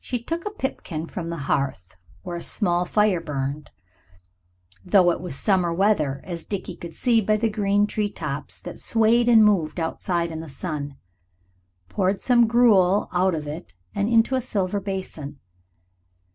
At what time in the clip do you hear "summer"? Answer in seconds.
5.36-5.70